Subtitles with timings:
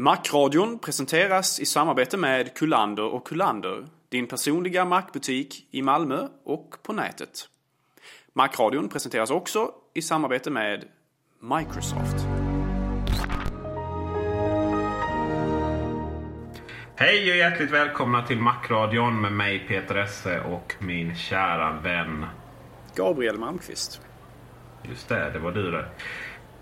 [0.00, 6.92] Macradion presenteras i samarbete med Kullander och Kullander, din personliga Mac-butik i Malmö och på
[6.92, 7.48] nätet.
[8.32, 10.84] Macradion presenteras också i samarbete med
[11.40, 12.26] Microsoft.
[16.96, 22.26] Hej och hjärtligt välkomna till Macradion med mig Peter Esse och min kära vän
[22.96, 24.00] Gabriel Malmqvist.
[24.88, 25.88] Just det, det var du det.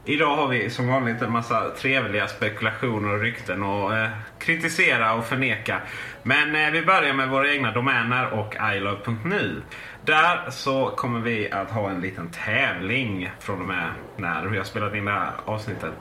[0.09, 4.09] Idag har vi som vanligt en massa trevliga spekulationer och rykten att eh,
[4.39, 5.81] kritisera och förneka.
[6.23, 9.63] Men eh, vi börjar med våra egna domäner och ilove.nu.
[10.05, 14.65] Där så kommer vi att ha en liten tävling från och med när vi har
[14.65, 15.93] spelat in det här avsnittet.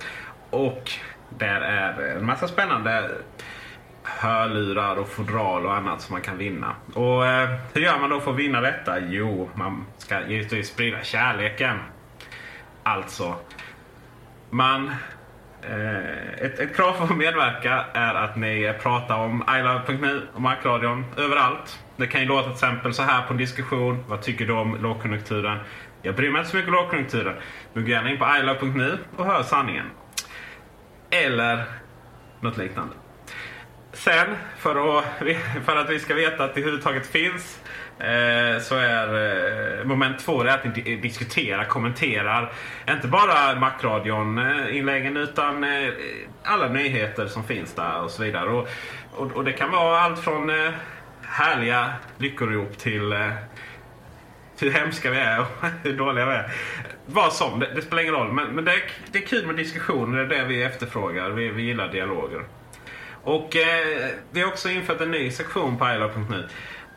[0.50, 0.92] Och
[1.30, 3.12] där är en massa spännande
[4.04, 6.76] hörlurar och fodral och annat som man kan vinna.
[6.94, 9.00] Och eh, hur gör man då för att vinna detta?
[9.00, 11.78] Jo, man ska givetvis sprida kärleken.
[12.84, 13.36] Alltså,
[14.56, 14.92] man...
[15.62, 21.06] Eh, ett, ett krav för att medverka är att ni pratar om ilove.nu och Markradion
[21.18, 21.80] överallt.
[21.98, 24.04] Det kan ju låta till exempel så här på en diskussion.
[24.08, 25.58] Vad tycker du om lågkonjunkturen?
[26.02, 27.36] Jag bryr mig inte så mycket om lågkonjunkturen.
[27.74, 29.86] Men gå gärna in på ilove.nu och hör sanningen.
[31.10, 31.64] Eller
[32.42, 32.94] något liknande.
[33.94, 34.28] Sen,
[34.58, 35.06] för att,
[35.66, 37.60] för att vi ska veta att det överhuvudtaget finns
[38.00, 39.07] Eh, så är
[39.79, 42.51] eh, moment två det att ni diskuterar, kommenterar.
[42.89, 45.66] Inte bara Macradion-inläggen eh, utan
[46.44, 48.50] alla nyheter som finns där och så vidare.
[48.50, 48.67] Och,
[49.11, 50.51] och, och det kan vara allt från
[51.22, 53.13] härliga lyckorop till
[54.59, 55.47] hur hemska vi är och
[55.83, 56.51] hur dåliga vi är.
[57.06, 58.31] Vad som, det, det spelar ingen roll.
[58.31, 61.29] Men, men det, är, det är kul med diskussioner, det är det vi efterfrågar.
[61.29, 62.44] Vi, vi gillar dialoger.
[63.23, 66.45] Och eh, vi har också infört en ny sektion på ilove.nu eh,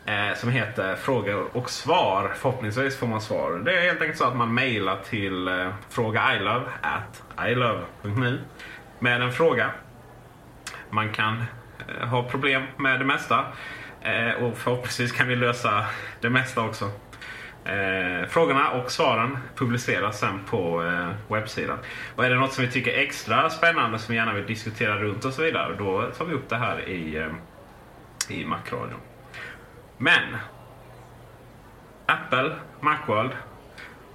[0.09, 2.33] Eh, som heter frågor och svar.
[2.37, 3.53] Förhoppningsvis får man svar.
[3.65, 8.41] Det är helt enkelt så att man mejlar till eh, frågailove at ilove.nu
[8.99, 9.71] med en fråga.
[10.91, 11.45] Man kan
[11.89, 13.45] eh, ha problem med det mesta
[14.03, 15.85] eh, och förhoppningsvis kan vi lösa
[16.21, 16.85] det mesta också.
[17.65, 21.79] Eh, frågorna och svaren publiceras sen på eh, webbsidan.
[22.17, 24.97] Och är det något som vi tycker är extra spännande som vi gärna vill diskutera
[24.97, 27.29] runt och så vidare då tar vi upp det här i, eh,
[28.29, 29.01] i Macradion.
[29.99, 30.37] Men
[32.07, 33.31] Apple, Macworld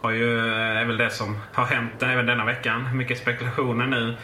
[0.01, 2.97] har ju, eh, är väl det som har hänt även denna veckan.
[2.97, 4.15] Mycket spekulationer nu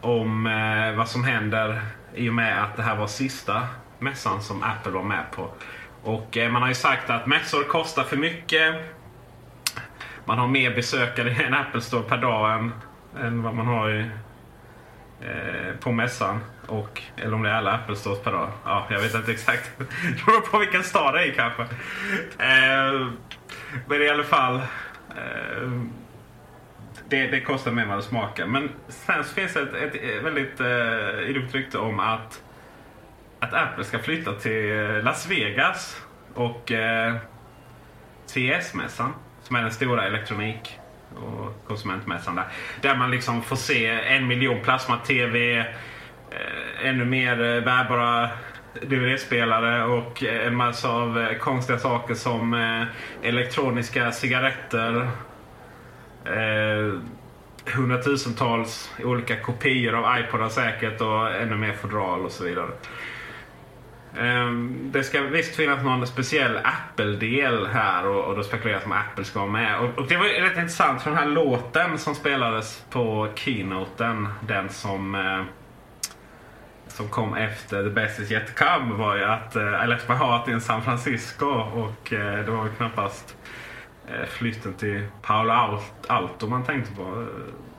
[0.00, 1.80] om eh, vad som händer
[2.14, 3.62] i och med att det här var sista
[3.98, 5.50] mässan som Apple var med på.
[6.02, 8.74] Och eh, man har ju sagt att mässor kostar för mycket.
[10.24, 12.72] Man har mer besökare i en Apple Store per dag än,
[13.20, 14.10] än vad man har i,
[15.24, 16.40] eh, på mässan.
[16.66, 18.48] Och, eller om det är alla Apple Stores per dag.
[18.64, 19.70] Ja, jag vet inte exakt.
[19.78, 21.62] Det beror på vilken stad det är i kanske.
[22.38, 23.08] Eh,
[23.86, 24.56] men i alla fall.
[25.16, 25.70] Eh,
[27.08, 28.46] det, det kostar mer än vad det smakar.
[28.46, 32.42] Men sen så finns det ett, ett väldigt eh, idogt rykte om att
[33.40, 36.02] att Apple ska flytta till eh, Las Vegas
[36.34, 37.14] och eh,
[38.26, 39.12] CES-mässan
[39.42, 40.78] som är den stora elektronik
[41.16, 42.44] och konsumentmässan där.
[42.80, 45.64] Där man liksom får se en miljon plasma-tv, eh,
[46.82, 48.28] ännu mer eh, bärbara
[48.82, 55.08] DVD-spelare och eh, en massa av eh, konstiga saker som eh, elektroniska cigaretter.
[56.24, 57.00] Eh,
[57.74, 62.68] hundratusentals olika kopior av iPodar säkert och ännu mer fodral och så vidare.
[64.18, 69.24] Ehm, det ska visst finnas någon speciell Apple-del här och, och då spekuleras om Apple
[69.24, 69.78] ska vara med.
[69.78, 74.68] Och, och det var rätt intressant för den här låten som spelades på keynoten, den
[74.68, 75.42] som eh,
[76.94, 80.48] som kom efter The Best Is Yet To Come var ju att eh, Alex Left
[80.48, 83.36] i San Francisco och eh, det var ju knappast
[84.08, 87.26] eh, flytten till Paolo Alto man tänkte på.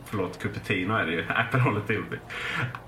[0.06, 1.26] Förlåt, Cupertino är det ju.
[1.30, 2.20] Apple håller till det.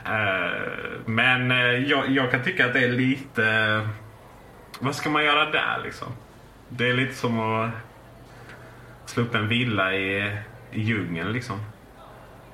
[0.06, 0.62] Eh,
[1.06, 3.46] men eh, jag, jag, kan tycka att det är lite...
[3.46, 3.90] Eh,
[4.80, 6.08] vad ska man göra där liksom?
[6.70, 7.70] Det är lite som att
[9.06, 10.38] slå upp en villa i,
[10.72, 11.60] i djungeln liksom.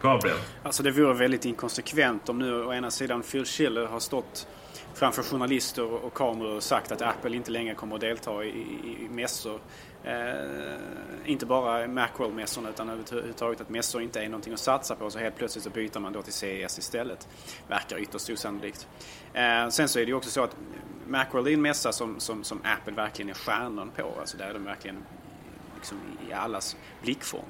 [0.01, 0.37] Gabriel?
[0.63, 4.47] Alltså det vore väldigt inkonsekvent om nu å ena sidan Phil Schiller har stått
[4.93, 9.05] framför journalister och kameror och sagt att Apple inte längre kommer att delta i, i,
[9.05, 9.59] i mässor.
[10.03, 15.19] Eh, inte bara Macworld-mässorna utan överhuvudtaget att mässor inte är någonting att satsa på så
[15.19, 17.27] helt plötsligt så byter man då till CES istället.
[17.67, 18.87] Verkar ytterst osannolikt.
[19.33, 20.55] Eh, sen så är det ju också så att
[21.07, 24.13] Macworld är en mässa som, som, som Apple verkligen är stjärnan på.
[24.19, 25.03] Alltså där är de verkligen
[25.75, 25.97] liksom
[26.29, 27.45] i allas blickfång.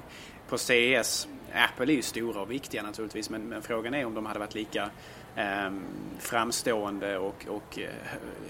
[0.48, 4.26] På CES Apple är ju stora och viktiga naturligtvis men, men frågan är om de
[4.26, 4.90] hade varit lika
[5.36, 5.84] Ehm,
[6.18, 7.90] framstående och, och eh,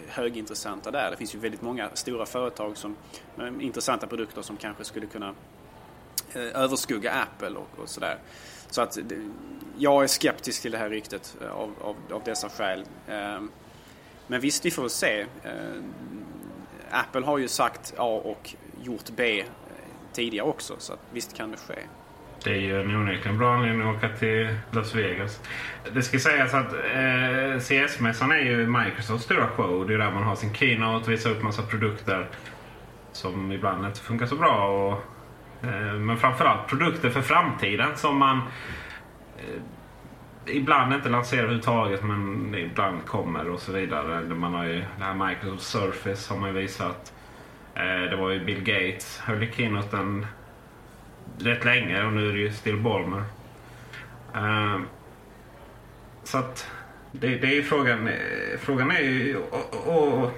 [0.08, 1.10] högintressanta där.
[1.10, 2.96] Det finns ju väldigt många stora företag som
[3.34, 5.34] med intressanta produkter som kanske skulle kunna
[6.34, 8.18] eh, överskugga Apple och, och sådär.
[8.70, 9.04] Så att eh,
[9.78, 12.84] jag är skeptisk till det här ryktet av, av, av dessa skäl.
[13.08, 13.50] Ehm,
[14.26, 15.26] men visst, vi får se.
[16.90, 19.44] Apple har ju sagt A och gjort B
[20.12, 21.78] tidigare också så att visst kan det ske.
[22.44, 25.40] Det är ju en onekligen bra anledning att åka till Las Vegas.
[25.92, 29.86] Det ska sägas att eh, CS-mässan är ju Microsofts stora show.
[29.86, 32.26] Det är där man har sin keynote, visar upp massa produkter
[33.12, 34.66] som ibland inte funkar så bra.
[34.66, 34.92] Och,
[35.68, 38.38] eh, men framförallt produkter för framtiden som man
[39.38, 44.34] eh, ibland inte lanserar överhuvudtaget men ibland kommer och så vidare.
[44.34, 47.12] Man har ju det här Microsoft Surface har man ju visat.
[47.74, 50.26] Eh, det var ju Bill Gates höll i keynoten
[51.38, 53.22] rätt länge och nu är det ju Still Balmer.
[54.36, 54.80] Uh,
[56.24, 56.70] så att
[57.12, 58.08] det, det, är ju frågan.
[58.08, 58.14] Eh,
[58.60, 59.36] frågan är ju...
[59.36, 60.30] Och, och,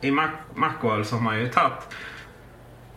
[0.00, 1.96] I Mac, Macworld så har man ju tagit...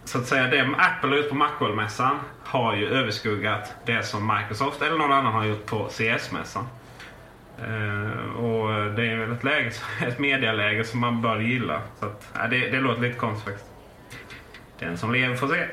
[0.06, 4.82] Så att säga det Apple har gjort på Macworld-mässan har ju överskuggat det som Microsoft
[4.82, 6.68] eller någon annan har gjort på CS-mässan.
[7.60, 9.72] Uh, ehm, och det är väl ett, läge,
[10.08, 11.82] ett medialäge som man bör gilla.
[12.00, 13.70] Så att, uh, det, det låter lite konstigt faktiskt.
[14.80, 15.66] Den som lever får se.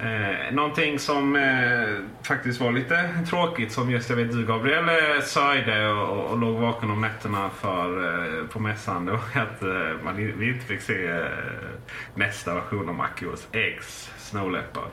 [0.00, 5.22] Eh, någonting som eh, faktiskt var lite tråkigt som just jag vet du Gabriel eh,
[5.22, 9.06] sörjde och, och, låg vaken om nätterna för eh, på mässan.
[9.06, 11.24] Det var att eh, man vi inte fick se eh,
[12.14, 14.90] nästa version av MacOS X Snow Leopard.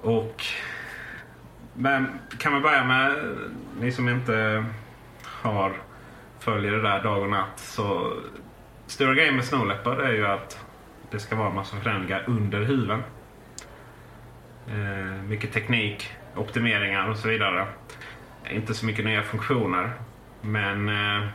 [0.00, 0.44] Och
[1.74, 2.06] men
[2.38, 3.14] kan man börja med
[3.80, 4.64] ni som inte
[5.22, 5.72] har
[6.38, 8.12] följer det där dag och natt så
[8.86, 10.66] stora grejen med Snow Leopard är ju att
[11.10, 13.02] det ska vara en massa förändringar under huven.
[14.68, 17.66] Eh, mycket teknik, optimeringar och så vidare.
[18.50, 19.92] Inte så mycket nya funktioner.
[20.40, 21.28] Men eh,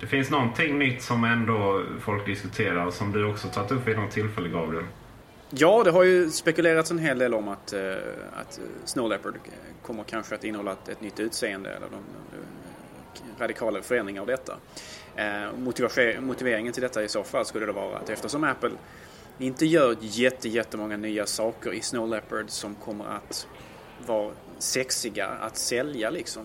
[0.00, 3.96] det finns någonting nytt som ändå folk diskuterar och som du också tagit upp vid
[3.96, 4.84] något tillfälle Gabriel.
[5.50, 7.80] Ja, det har ju spekulerats en hel del om att, eh,
[8.32, 11.94] att eh, Snow Leopard eh, kommer kanske att innehålla ett, ett nytt utseende eller de,
[11.94, 12.44] eh,
[13.36, 14.56] de, radikala förändringar av detta.
[15.16, 15.52] Eh,
[16.20, 18.70] motiveringen till detta i så fall skulle det vara att eftersom Apple
[19.38, 23.46] inte gör jätte, jättemånga nya saker i Snow Leopard som kommer att
[24.06, 26.42] vara sexiga att sälja liksom.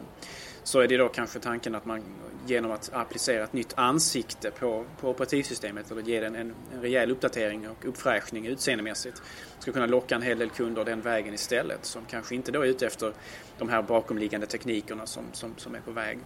[0.64, 2.04] Så är det då kanske tanken att man
[2.48, 7.12] genom att applicera ett nytt ansikte på, på operativsystemet eller ge den en, en rejäl
[7.12, 9.22] uppdatering och uppfräschning utseendemässigt
[9.60, 12.66] ska kunna locka en hel del kunder den vägen istället som kanske inte då är
[12.66, 13.14] ute efter
[13.58, 16.20] de här bakomliggande teknikerna som, som, som är på väg.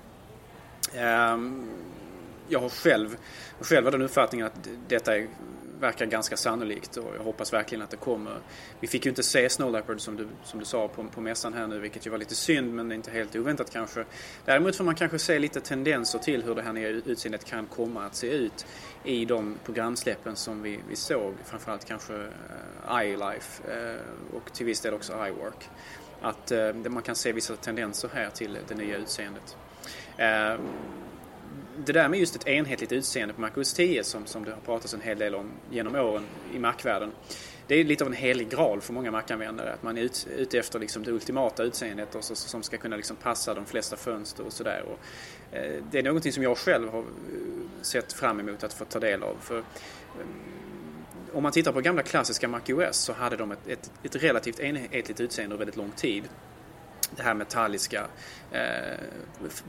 [1.33, 1.69] Um,
[2.47, 3.17] jag har själv,
[3.59, 5.27] själv har den uppfattningen att detta är
[5.79, 8.37] verkar ganska sannolikt och jag hoppas verkligen att det kommer.
[8.79, 11.53] Vi fick ju inte se Snow Leopard som du, som du sa på, på mässan
[11.53, 14.05] här nu vilket ju var lite synd men inte helt oväntat kanske.
[14.45, 18.05] Däremot får man kanske se lite tendenser till hur det här nya utseendet kan komma
[18.05, 18.65] att se ut
[19.03, 21.33] i de programsläppen som vi, vi såg.
[21.45, 25.69] Framförallt kanske uh, iLife uh, och till viss del också iWork.
[26.21, 29.57] Att uh, man kan se vissa tendenser här till det nya utseendet.
[31.85, 34.93] Det där med just ett enhetligt utseende på MacOS 10 som, som det har pratats
[34.93, 36.23] en hel del om genom åren
[36.53, 37.11] i Mac-världen.
[37.67, 39.73] Det är lite av en helig graal för många Mac-användare.
[39.73, 42.95] Att man är ut, ute efter liksom det ultimata utseendet och så, som ska kunna
[42.95, 44.83] liksom passa de flesta fönster och sådär.
[45.51, 47.05] Eh, det är någonting som jag själv har eh,
[47.81, 49.37] sett fram emot att få ta del av.
[49.41, 49.63] För, eh,
[51.33, 55.19] om man tittar på gamla klassiska MacOS så hade de ett, ett, ett relativt enhetligt
[55.19, 56.23] utseende under väldigt lång tid
[57.11, 58.07] det här metalliska
[58.51, 58.99] eh,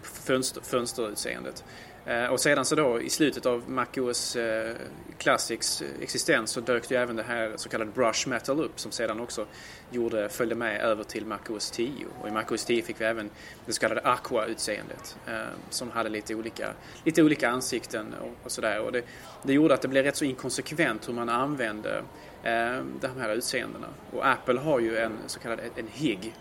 [0.02, 1.64] fönster, fönsterutseendet.
[2.06, 4.76] Eh, och sedan så då i slutet av MacOS eh,
[5.18, 8.92] Classics eh, existens så dök ju även det här så kallade Brush Metal upp som
[8.92, 9.46] sedan också
[9.90, 12.06] gjorde, följde med över till MacOS 10.
[12.20, 13.30] Och i MacOS 10 fick vi även
[13.66, 15.34] det så kallade Aqua-utseendet eh,
[15.70, 16.68] som hade lite olika,
[17.04, 18.80] lite olika ansikten och, och sådär.
[18.80, 19.02] Och det,
[19.42, 22.02] det gjorde att det blev rätt så inkonsekvent hur man använde
[22.44, 23.86] Ehm, de här utseendena.
[24.12, 26.34] Och Apple har ju en så kallad en HIG,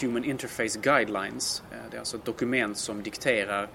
[0.00, 1.62] Human Interface Guidelines.
[1.72, 3.68] Ehm, det är alltså ett dokument som dikterar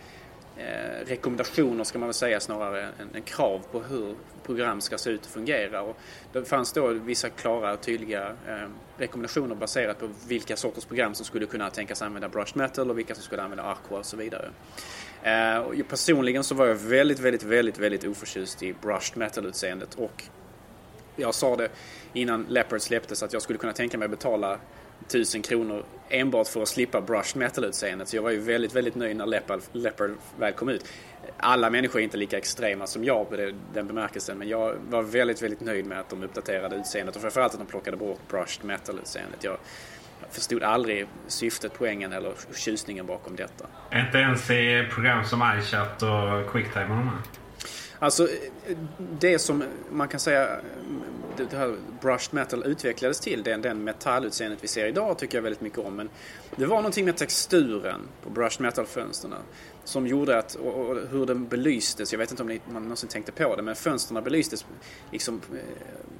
[0.57, 5.09] eh, rekommendationer ska man väl säga snarare än, än krav på hur program ska se
[5.09, 5.81] ut och fungera.
[5.81, 5.97] Och
[6.33, 11.25] det fanns då vissa klara och tydliga eh, rekommendationer baserat på vilka sorters program som
[11.25, 14.49] skulle kunna tänkas använda Brushed Metal och vilka som skulle använda Aqua och så vidare.
[15.23, 20.23] Eh, och personligen så var jag väldigt, väldigt, väldigt, väldigt oförtjust i Brushed Metal-utseendet och
[21.15, 21.69] jag sa det
[22.13, 24.59] innan Leopard släpptes att jag skulle kunna tänka mig att betala
[25.07, 28.07] 1000 kronor enbart för att slippa brushed metal-utseendet.
[28.07, 30.85] Så jag var ju väldigt, väldigt nöjd när Leopard, Leopard väl kom ut.
[31.37, 33.35] Alla människor är inte lika extrema som jag på
[33.73, 37.53] den bemärkelsen men jag var väldigt, väldigt nöjd med att de uppdaterade utseendet och framförallt
[37.53, 39.43] att de plockade bort brushed metal-utseendet.
[39.43, 39.57] Jag
[40.29, 43.65] förstod aldrig syftet, poängen eller tjusningen bakom detta.
[43.93, 47.44] Inte ens i program som iChat och Quicktime och de här?
[48.05, 48.27] Alltså,
[48.97, 50.59] det som man kan säga
[51.37, 55.61] det här brushed metal utvecklades till, den, den metallutseendet vi ser idag tycker jag väldigt
[55.61, 55.95] mycket om.
[55.95, 56.09] Men
[56.55, 59.33] det var någonting med texturen på brushed metal-fönstren
[59.85, 63.09] som gjorde att, och, och, hur den belystes, jag vet inte om ni, man någonsin
[63.09, 64.65] tänkte på det, men fönstren belystes
[65.11, 65.59] liksom eh,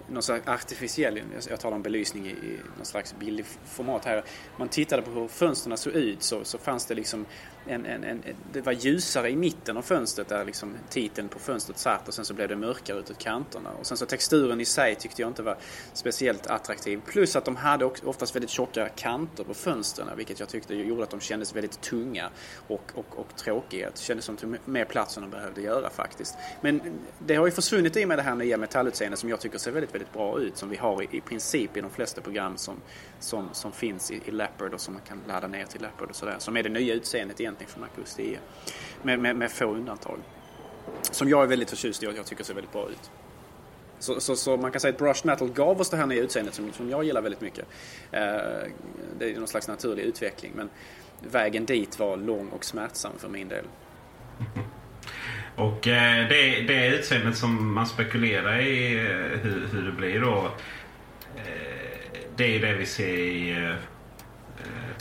[0.08, 4.24] någon slags artificiell, jag talar om belysning i, i någon slags billig format här.
[4.58, 7.26] Man tittade på hur fönstren såg ut så, så fanns det liksom
[7.68, 11.78] en, en, en, det var ljusare i mitten av fönstret där liksom titeln på fönstret
[11.78, 13.70] satt och sen så blev det mörkare utåt kanterna.
[13.80, 15.58] Och sen så texturen i sig tyckte jag inte var
[15.94, 17.02] speciellt attraktiv.
[17.06, 21.10] Plus att de hade oftast väldigt tjocka kanter på fönstren vilket jag tyckte gjorde att
[21.10, 22.30] de kändes väldigt tunga
[22.68, 23.55] och, och, och tråkiga.
[23.70, 26.36] Det kändes som tog mer plats än de behövde göra faktiskt.
[26.62, 26.82] Men
[27.20, 29.94] det har ju försvunnit i med det här nya metallutseendet som jag tycker ser väldigt,
[29.94, 30.58] väldigt bra ut.
[30.58, 32.76] Som vi har i, i princip i de flesta program som,
[33.20, 36.16] som, som finns i, i Leopard och som man kan ladda ner till Leopard och
[36.16, 36.36] sådär.
[36.40, 38.40] Som är det nya utseendet egentligen för MacOS 10.
[39.04, 40.20] Med, med, med få undantag.
[41.02, 43.12] Som jag är väldigt förtjust i och jag tycker ser väldigt bra ut.
[44.00, 46.54] Så, så, så, man kan säga att brush Metal gav oss det här nya utseendet
[46.54, 47.66] som, som jag gillar väldigt mycket.
[48.12, 48.22] Eh,
[49.20, 50.70] det är någon slags naturlig utveckling men
[51.32, 53.66] vägen dit var lång och smärtsam för min del.
[55.56, 60.52] Och eh, det, det utseendet som man spekulerar i eh, hur, hur det blir då.
[61.36, 63.74] Eh, det är ju det vi ser i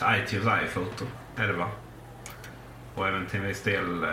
[0.03, 1.05] iTunes iPhoto.
[1.37, 1.71] Är det va?
[2.95, 4.07] Och även till en viss del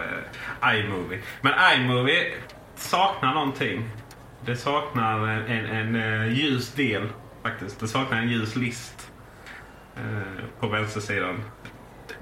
[0.64, 1.22] iMovie.
[1.42, 2.34] Men iMovie
[2.76, 3.90] saknar någonting.
[4.46, 7.10] Det saknar en, en, en ljus del
[7.44, 7.80] faktiskt.
[7.80, 9.12] Det saknar en ljus list
[10.60, 11.44] på vänstersidan.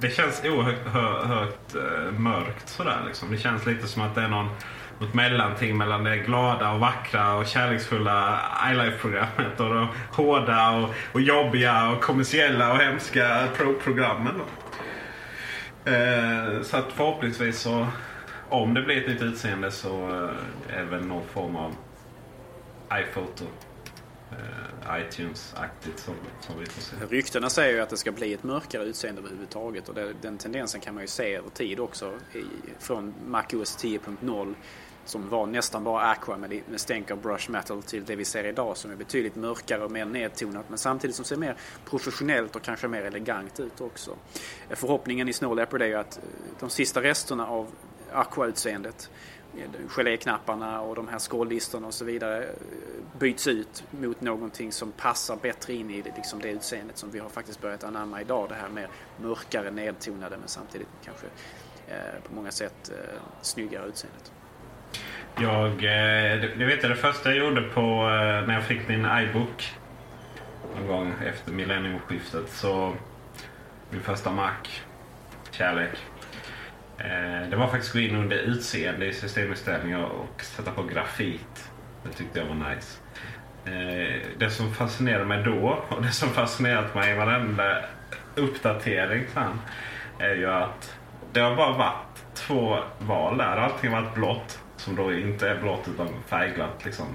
[0.01, 3.31] Det känns oerhört eh, mörkt sådär liksom.
[3.31, 4.49] Det känns lite som att det är någon,
[4.99, 8.39] något mellanting mellan det glada och vackra och kärleksfulla
[8.71, 14.41] iLife-programmet och de hårda och, och jobbiga och kommersiella och hemska Pro-programmen.
[15.85, 17.87] Eh, så att förhoppningsvis så
[18.49, 20.07] om det blir ett nytt utseende så
[20.69, 21.75] är det väl någon form av
[22.93, 23.45] iPhoto.
[24.31, 26.95] Eh, iTunes-aktigt som, som vi får se.
[27.09, 30.81] Ryktena säger ju att det ska bli ett mörkare utseende överhuvudtaget och det, den tendensen
[30.81, 32.43] kan man ju se över tid också i,
[32.79, 34.55] från MacOS 10.0
[35.05, 38.43] som var nästan bara Aqua med, med stänk av brush metal till det vi ser
[38.43, 41.55] idag som är betydligt mörkare och mer nedtonat men samtidigt som ser mer
[41.85, 44.15] professionellt och kanske mer elegant ut också.
[44.69, 46.23] Eh, förhoppningen i Snow Leopard är ju att eh,
[46.59, 47.67] de sista resterna av
[48.11, 49.09] Aqua-utseendet
[49.87, 52.49] geléknapparna och de här skållistorna och så vidare eh,
[53.19, 57.19] byts ut mot någonting som passar bättre in i det, liksom det utseendet som vi
[57.19, 58.49] har faktiskt börjat anamma idag.
[58.49, 58.87] Det här mer
[59.17, 61.25] mörkare, nedtonade men samtidigt kanske
[61.87, 64.31] eh, på många sätt eh, snyggare utseendet.
[65.41, 69.05] Jag, eh, det vet jag, det första jag gjorde på eh, när jag fick min
[69.05, 69.73] iBook
[70.75, 72.93] någon gång efter millenniumskiftet så
[73.89, 74.51] min första Mac,
[75.51, 75.97] kärlek.
[76.99, 81.71] Eh, det var faktiskt att gå in under utseende i systeminställningar och sätta på grafit.
[82.03, 82.99] Det tyckte jag var nice.
[83.65, 87.85] Eh, det som fascinerade mig då och det som fascinerat mig i varenda
[88.35, 89.61] uppdatering sen
[90.19, 90.95] är ju att
[91.33, 93.57] det har bara varit två val där.
[93.57, 96.85] Allting har varit blått, som då inte är blått utan färgglatt.
[96.85, 97.05] Liksom.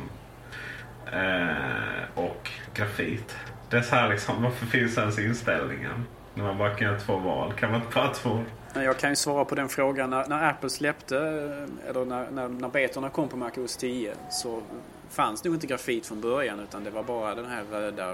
[1.12, 3.36] Eh, och grafit.
[3.70, 6.06] Det är så här liksom, varför finns ens inställningen?
[6.34, 7.52] När man bara kan göra två val.
[7.52, 8.44] Kan man inte bara ha två?
[8.74, 10.10] Jag kan ju svara på den frågan.
[10.10, 14.14] När, när Apple släppte, eh, eller när, när, när betorna kom på Mac OS 10
[14.30, 14.62] så
[15.10, 18.10] fanns nog inte grafit från början utan det var bara den här röda,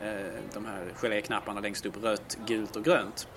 [0.00, 3.28] eh, de här geléknapparna längst upp, rött, gult och grönt.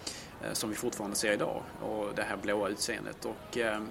[0.43, 1.61] Eh, som vi fortfarande ser idag.
[1.81, 3.25] Och det här blåa utseendet.
[3.25, 3.81] Och, eh,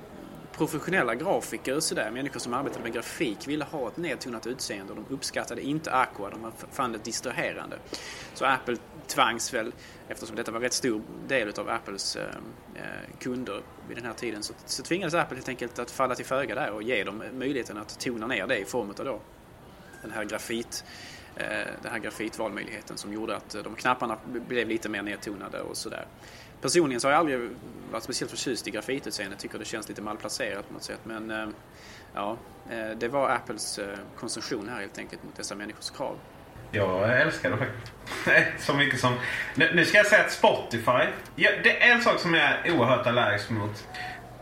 [0.53, 4.99] professionella grafiker så där, människor som arbetade med grafik ville ha ett nedtonat utseende och
[4.99, 7.77] de uppskattade inte Aqua, de fann det distraherande.
[8.35, 8.77] Så Apple
[9.07, 9.73] tvangs väl,
[10.11, 12.25] eftersom detta var en rätt stor del av Apples eh,
[12.75, 12.83] eh,
[13.19, 16.55] kunder vid den här tiden, så, så tvingades Apple helt enkelt att falla till föga
[16.55, 19.21] där och ge dem möjligheten att tona ner det i form av då
[20.03, 20.85] den här grafit
[21.37, 21.47] eh,
[21.83, 26.07] den här grafitvalmöjligheten som gjorde att de knapparna blev lite mer nedtonade och sådär.
[26.61, 27.51] Personligen så har jag aldrig
[27.91, 29.39] varit speciellt förtjust i grafitutseendet.
[29.39, 31.01] Tycker det känns lite malplacerat på något sätt.
[31.05, 31.55] Men
[32.15, 32.37] ja,
[32.97, 33.81] det var Apples
[34.17, 36.17] konsumtion här helt enkelt mot dessa människors krav.
[36.73, 37.93] Jag älskar det faktiskt.
[38.67, 39.15] Så mycket som...
[39.55, 41.07] Nu ska jag säga att Spotify...
[41.37, 43.89] Ja, det är en sak som jag är oerhört allergisk mot.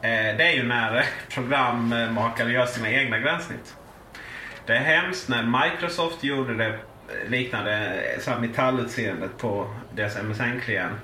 [0.02, 3.76] Eh, det är ju när programmakare gör sina egna gränssnitt.
[4.66, 10.16] Det är hemskt när Microsoft gjorde det eh, liknande eh, så här metallutseendet på deras
[10.16, 11.00] MSN-klient.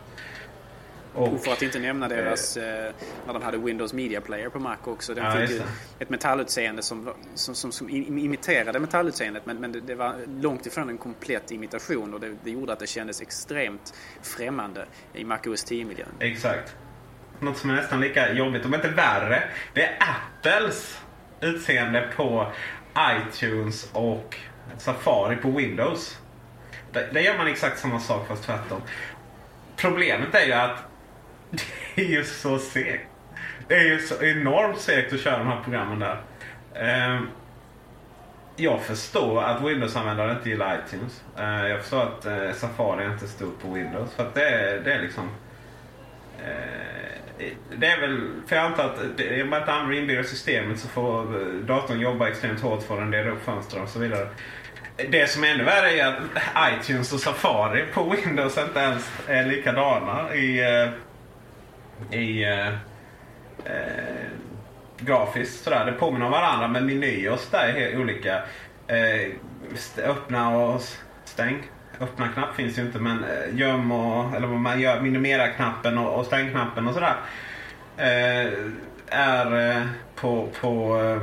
[1.15, 2.93] Och, för att inte nämna deras, eh,
[3.27, 5.15] när de hade Windows Media Player på Mac också.
[5.15, 5.63] Den ja, fick ju
[5.99, 10.89] ett metallutseende som, som, som, som imiterade metallutseendet men, men det, det, var långt ifrån
[10.89, 15.67] en komplett imitation och det, det gjorde att det kändes extremt främmande i Mac OS
[15.67, 16.09] 10-miljön.
[16.21, 16.77] Exakt.
[17.41, 19.43] Något som är nästan lika jobbigt, om inte värre,
[19.75, 20.99] det är Apples
[21.41, 22.53] utseende på
[22.99, 24.37] iTunes och
[24.79, 26.19] Safari på Windows.
[26.93, 28.83] Där gör man exakt samma sak fast tvärtom.
[29.77, 30.94] Problemet är ju att
[31.95, 33.09] det är ju så segt.
[33.69, 36.21] Det är ju så enormt segt att köra de här programmen där.
[36.75, 37.29] Ehm,
[38.57, 41.25] jag förstår att Windows-användare inte gillar iTunes.
[41.39, 44.15] Ehm, jag förstår att eh, Safari inte är stort på Windows.
[44.15, 45.31] För att det är, det är liksom...
[46.39, 46.95] Eh,
[47.77, 50.89] det är väl, för jag antar att eh, om man inte använder inbyggda systemet så
[50.89, 51.25] får
[51.67, 54.29] datorn jobba extremt hårt för att den upp fönster och så vidare.
[55.09, 56.15] Det som är ännu värre är att
[56.81, 60.91] iTunes och Safari på Windows inte ens är likadana i, eh,
[62.11, 62.69] i eh,
[63.65, 64.27] eh,
[64.99, 65.65] grafiskt.
[65.65, 65.87] Sådär.
[65.87, 68.43] Det påminner om varandra men menyer och sådär är helt olika.
[68.87, 69.31] Eh,
[70.05, 70.83] öppna och
[71.25, 71.63] stäng.
[72.01, 76.19] Öppna knapp finns ju inte men eh, göm och eller vad man gör, minimera-knappen och,
[76.19, 77.17] och stäng-knappen och sådär.
[77.97, 78.53] Eh,
[79.07, 79.83] är eh,
[80.15, 81.23] på, på eh,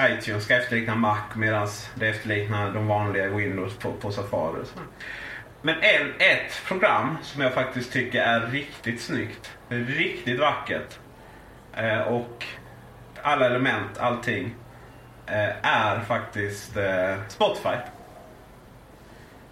[0.00, 4.64] iTunes ska efterlikna Mac medan det efterliknar de vanliga Windows på, på Safari.
[5.66, 9.50] Men en, ett program som jag faktiskt tycker är riktigt snyggt.
[9.68, 10.98] Riktigt vackert.
[11.74, 12.44] Eh, och
[13.22, 14.54] alla element, allting.
[15.26, 17.76] Eh, är faktiskt eh, Spotify.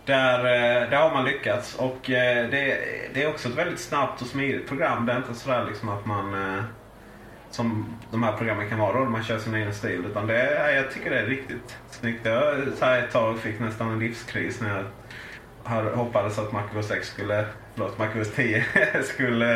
[0.04, 1.74] Där, eh, där har man lyckats.
[1.74, 2.78] Och eh, det,
[3.14, 5.06] det, är också ett väldigt snabbt och smidigt program.
[5.06, 6.64] Det är inte sådär liksom att man eh,
[7.50, 10.04] som de här programmen kan vara då, man kör sin egen stil.
[10.10, 12.26] Utan det jag tycker det är riktigt snyggt.
[12.26, 14.84] Jag så här ett tag fick nästan en livskris när jag
[15.94, 18.64] hoppades att MacOS 6 skulle, förlåt, MacOS 10
[19.04, 19.46] skulle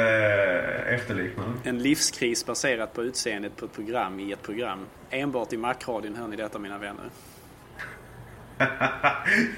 [0.88, 4.86] eh, efterlikna En livskris baserat på utseendet på ett program i ett program.
[5.10, 7.10] Enbart i Macradion hör ni detta mina vänner.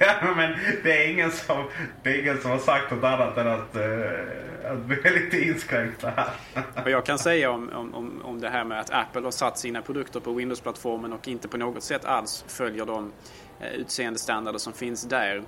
[0.00, 1.64] ja, men det är, ingen som,
[2.02, 5.40] det är ingen som har sagt något annat än att, uh, att vi är lite
[5.44, 6.30] inskränkta här.
[6.82, 9.82] Vad jag kan säga om, om, om det här med att Apple har satt sina
[9.82, 15.02] produkter på Windows-plattformen och inte på något sätt alls följer de uh, utseendestandarder som finns
[15.02, 15.42] där.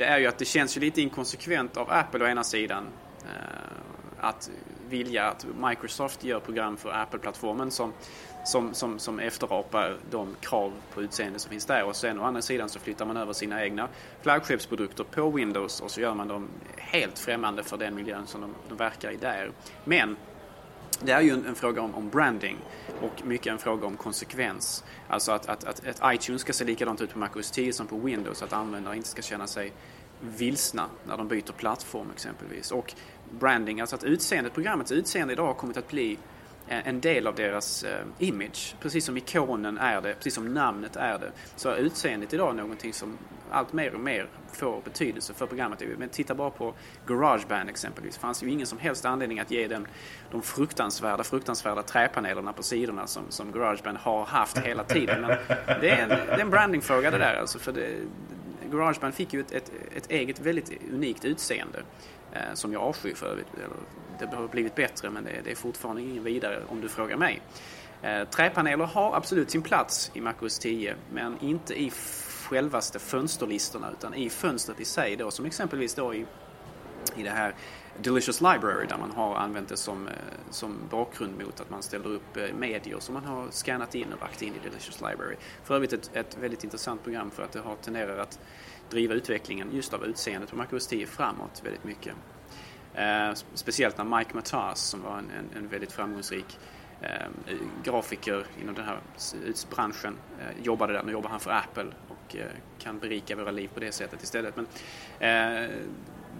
[0.00, 2.86] Det är ju att det känns ju lite inkonsekvent av Apple å ena sidan
[3.24, 3.30] eh,
[4.20, 4.50] att
[4.88, 7.92] vilja att Microsoft gör program för Apple-plattformen som
[8.44, 11.84] som, som, som efterapar de krav på utseende som finns där.
[11.84, 13.88] Och sen å andra sidan så flyttar man över sina egna
[14.22, 18.54] flaggskeppsprodukter på Windows och så gör man dem helt främmande för den miljön som de,
[18.68, 19.50] de verkar i där.
[19.84, 20.16] Men
[21.00, 22.56] det är ju en, en fråga om, om, branding
[23.00, 24.84] och mycket en fråga om konsekvens.
[25.08, 27.86] Alltså att, att, att, att iTunes ska se likadant ut på Mac OS 10 som
[27.86, 28.42] på Windows.
[28.42, 29.72] Att användare inte ska känna sig
[30.20, 32.70] vilsna när de byter plattform exempelvis.
[32.70, 32.94] Och
[33.30, 36.18] branding, alltså att utseendet, programmets utseende idag har kommit att bli
[36.70, 38.74] Eh, en del av deras eh, image.
[38.80, 42.92] Precis som ikonen är det, precis som namnet är det, så är utseendet idag någonting
[42.92, 43.18] som
[43.50, 45.82] allt mer och mer får betydelse för programmet.
[45.98, 46.74] Men titta bara på
[47.06, 48.14] Garageband exempelvis.
[48.14, 49.86] Det fanns ju ingen som helst anledning att ge den
[50.30, 55.20] de fruktansvärda, fruktansvärda träpanelerna på sidorna som, som Garageband har haft hela tiden.
[55.20, 55.36] Men
[55.80, 57.58] det är en, det är en brandingfråga det där alltså.
[57.58, 57.88] För det,
[58.70, 61.82] Garageband fick ju ett, ett, ett eget väldigt unikt utseende.
[62.32, 63.46] Eh, som jag avskyr för övrigt
[64.26, 67.40] det har blivit bättre men det, det är fortfarande ingen vidare om du frågar mig.
[68.02, 71.92] Eh, träpaneler har absolut sin plats i MacOS 10 men inte i
[72.48, 76.26] självaste fönsterlistorna utan i fönstret i sig då som exempelvis då i,
[77.16, 77.54] i det här
[78.02, 80.14] Delicious Library där man har använt det som, eh,
[80.50, 84.20] som bakgrund mot att man ställer upp eh, medier som man har scannat in och
[84.20, 85.36] lagt in i Delicious Library.
[85.64, 88.40] För övrigt ett, ett väldigt intressant program för att det har tenderat att
[88.90, 92.14] driva utvecklingen just av utseendet på MacOS 10 framåt väldigt mycket.
[92.94, 96.58] Eh, speciellt när Mike Matas som var en, en, en väldigt framgångsrik
[97.00, 99.00] eh, grafiker inom den här
[99.70, 101.02] branschen eh, jobbade där.
[101.02, 102.46] Nu jobbar han för Apple och eh,
[102.78, 104.54] kan berika våra liv på det sättet istället.
[104.56, 104.66] Men,
[105.18, 105.70] eh,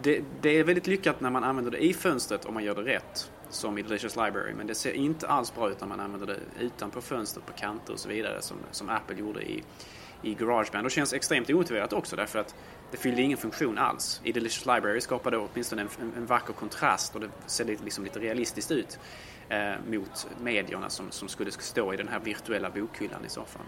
[0.03, 2.83] det, det, är väldigt lyckat när man använder det i fönstret om man gör det
[2.83, 3.31] rätt.
[3.51, 4.55] Som i Delicious Library.
[4.55, 7.93] Men det ser inte alls bra ut när man använder det utanpå fönstret på kanter
[7.93, 8.43] och så vidare.
[8.43, 9.63] Som, som Apple gjorde i,
[10.23, 10.87] i Garageband.
[10.87, 12.55] Och känns extremt omotiverat också därför att
[12.91, 14.21] det fyllde ingen funktion alls.
[14.25, 17.85] I Delicious Library skapade det åtminstone en, en, en vacker kontrast och det ser lite,
[17.85, 18.99] liksom lite realistiskt ut
[19.49, 23.67] eh, mot medierna som, som skulle stå i den här virtuella bokhyllan i så fall.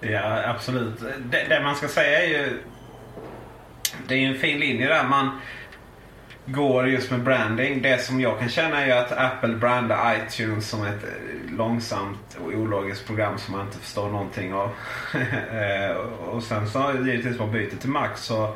[0.00, 1.00] Ja, absolut.
[1.00, 2.62] Det, det man ska säga är ju
[4.08, 5.40] det är ju en fin linje där man
[6.46, 7.82] går just med branding.
[7.82, 12.52] Det som jag kan känna är att Apple brandar iTunes som ett eh, långsamt och
[12.52, 14.70] ologiskt program som man inte förstår någonting av.
[15.52, 18.54] Eh, och sen så givetvis man byter till Mac så,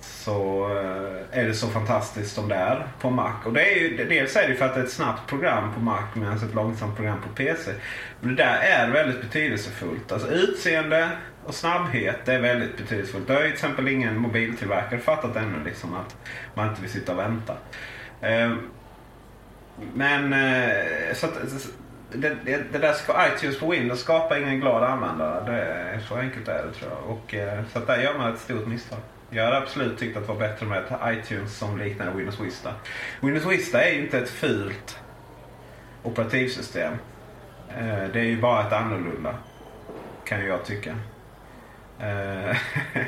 [0.00, 3.32] så eh, är det så fantastiskt som det är på Mac.
[3.44, 5.80] Och det är ju, dels är det för att det är ett snabbt program på
[5.80, 7.72] Mac medan ett långsamt program på PC.
[8.20, 10.12] Men det där är väldigt betydelsefullt.
[10.12, 11.08] Alltså utseende,
[11.46, 13.26] och snabbhet är väldigt betydelsefullt.
[13.26, 15.64] Det har ju till exempel ingen mobiltillverkare fattat ännu.
[15.64, 16.16] Liksom, att
[16.54, 17.56] man inte vill sitta och vänta.
[18.20, 18.70] Ehm,
[19.94, 21.34] men eh, så att,
[22.12, 25.52] det, det, det där ska iTunes på Windows skapar ingen glad användare.
[25.52, 27.10] Det är, så enkelt är det tror jag.
[27.10, 28.98] Och, eh, så att där gör man ett stort misstag.
[29.30, 32.74] Jag hade absolut tyckt att det var bättre med ett iTunes som liknar Windows Vista.
[33.20, 34.98] Windows Vista är ju inte ett fult
[36.02, 36.92] operativsystem.
[37.68, 39.34] Eh, det är ju bara ett annorlunda.
[40.24, 40.94] Kan jag tycka.
[42.04, 42.56] Eh,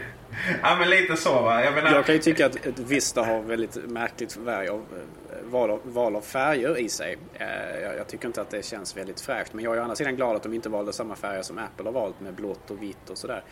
[0.63, 1.65] ja men lite så va.
[1.65, 1.93] Jag, menar...
[1.93, 5.81] jag kan ju tycka att ett Vista har väldigt märkligt färg av, eh, val, av,
[5.85, 7.17] val av färger i sig.
[7.35, 9.53] Eh, jag, jag, tycker inte att det känns väldigt fräscht.
[9.53, 11.85] Men jag är å andra sidan glad att de inte valde samma färger som Apple
[11.85, 13.43] har valt med blått och vitt och sådär.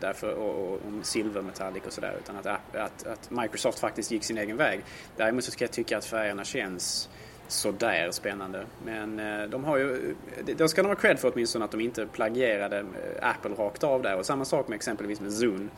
[0.00, 2.14] därför, och, och, och silvermetallic och sådär.
[2.18, 4.80] Utan att, att, att Microsoft faktiskt gick sin egen väg.
[5.16, 7.08] Däremot så ska jag tycka att färgerna känns
[7.48, 8.64] sådär spännande.
[8.84, 12.06] Men eh, de har ju, det ska de ha cred för åtminstone att de inte
[12.06, 14.16] plagierade eh, Apple rakt av där.
[14.16, 15.68] Och samma sak med exempelvis med Zune.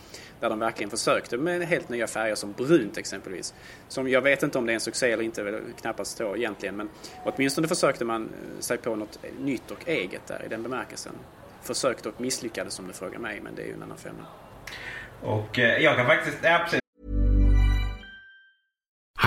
[0.40, 3.54] Där de verkligen försökte med helt nya färger som brunt exempelvis.
[3.88, 6.76] Som jag vet inte om det är en succé eller inte, knappast så egentligen.
[6.76, 6.88] Men
[7.24, 11.12] åtminstone försökte man eh, sig på något nytt och eget där i den bemärkelsen.
[11.62, 14.26] Försökte och misslyckades om du frågar mig, men det är ju en annan femma.
[15.22, 16.80] Och eh, jag kan faktiskt, ja, precis.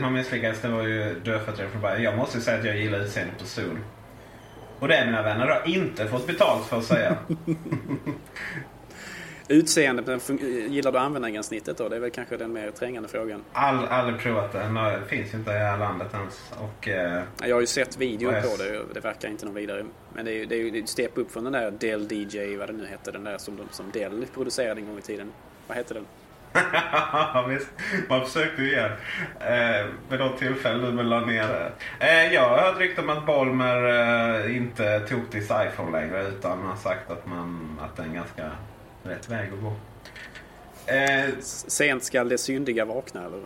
[0.00, 2.02] Man misslyckades, det var ju dödfötter från början.
[2.02, 3.78] Jag måste säga att jag gillar utseendet på Zoom.
[4.78, 7.16] Och det mina vänner har inte fått betalt för att säga.
[9.48, 10.18] Utseende,
[10.68, 11.88] gillar du användargränssnittet då?
[11.88, 13.44] Det är väl kanske den mer trängande frågan.
[13.52, 14.58] All, aldrig provat det.
[14.58, 16.52] Det finns ju inte i det här landet ens.
[16.58, 18.94] Och, eh, jag har ju sett videor på det.
[18.94, 19.84] Det verkar inte någon vidare.
[20.14, 22.68] Men det är ju det är ett step upp från den där Dell DJ, vad
[22.68, 23.10] det nu hette.
[23.10, 25.32] Den där som, som Dell producerade en gång i tiden.
[25.66, 26.06] Vad hette den?
[27.32, 27.68] Ja, visst.
[28.08, 28.90] Man försökte ju igen.
[29.40, 31.72] Eh, vid något tillfälle men la ner det.
[32.06, 33.84] Eh, jag har hört rykten om att Bolmer
[34.44, 38.14] eh, inte tog till iPhone längre utan har sagt att, man, att det är en
[38.14, 38.50] ganska
[39.02, 39.72] rätt väg att gå.
[40.92, 43.40] Eh, Sent skall det syndiga vakna eller?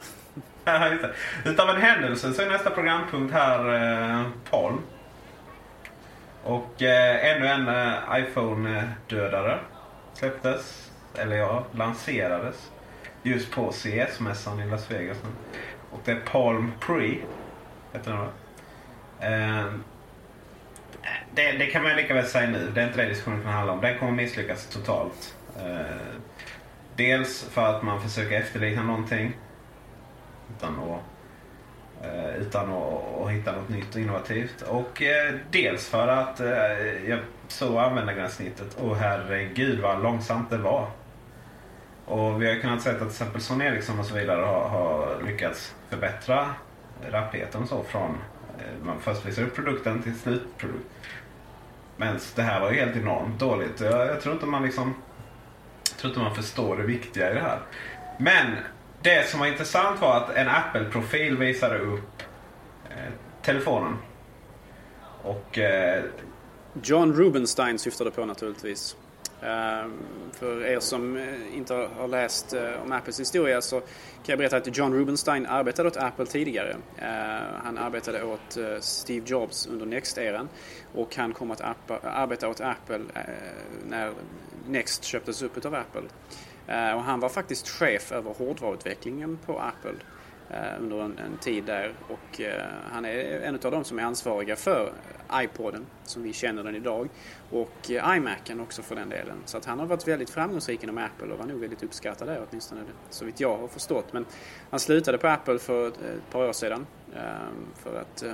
[1.44, 4.80] Utav en händelse så är nästa programpunkt här eh, Palm.
[6.44, 9.58] Och eh, ännu en eh, iPhone-dödare
[10.14, 10.90] släpptes.
[11.14, 12.70] Eller ja, lanserades.
[13.28, 15.18] Just på CS-mässan i Las Vegas.
[15.90, 17.16] Och det är Palm Pre.
[17.92, 18.28] Heter den
[19.32, 19.72] eh,
[21.34, 22.70] det, det, kan man lika väl säga nu.
[22.74, 23.80] Det är inte det diskussionen kan handla om.
[23.80, 25.36] Den kommer misslyckas totalt.
[25.56, 26.22] Eh,
[26.96, 29.36] dels för att man försöker efterlikna någonting.
[30.56, 31.00] Utan att
[32.06, 34.62] eh, utan att, att, hitta något nytt och innovativt.
[34.62, 40.90] Och eh, dels för att eh, jag såg användargränssnittet och herregud vad långsamt det var.
[42.08, 45.22] Och vi har kunnat se att till exempel Sony Ericsson och så vidare har, har
[45.26, 46.54] lyckats förbättra
[47.10, 48.10] rappheten så från
[48.58, 50.86] eh, man först visar upp produkten till slutprodukt.
[51.96, 53.80] Men det här var ju helt enormt dåligt.
[53.80, 54.94] Jag, jag tror inte man liksom
[55.90, 57.58] jag tror inte man förstår det viktiga i det här.
[58.18, 58.56] Men
[59.02, 62.22] det som var intressant var att en Apple-profil visade upp
[62.90, 63.96] eh, telefonen.
[65.22, 65.58] Och...
[65.58, 66.04] Eh,
[66.82, 68.96] John Rubenstein syftade på naturligtvis.
[69.42, 69.92] Ehm,
[70.32, 73.86] för er som eh, inte har läst eh, om Apples historia så kan
[74.26, 76.76] jag berätta att John Rubenstein arbetade åt Apple tidigare.
[76.98, 80.48] Ehm, han arbetade åt eh, Steve Jobs under Next-eran
[80.94, 81.60] och han kom att
[82.02, 83.00] arbeta åt Apple
[83.88, 84.12] när
[84.68, 86.02] Next köptes upp av Apple.
[86.66, 89.94] Ehm, och han var faktiskt chef över hårdvaruutvecklingen på Apple
[90.50, 94.02] Eh, under en, en, tid där och eh, han är en av de som är
[94.02, 94.92] ansvariga för
[95.32, 97.08] iPoden som vi känner den idag
[97.50, 99.36] och eh, iMacen också för den delen.
[99.44, 102.46] Så att han har varit väldigt framgångsrik inom Apple och var nog väldigt uppskattad där
[102.50, 102.80] åtminstone
[103.10, 104.12] så vitt jag har förstått.
[104.12, 104.26] Men
[104.70, 108.24] han slutade på Apple för ett eh, par år sedan ehm, för att